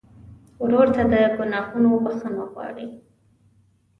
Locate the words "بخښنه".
2.03-2.43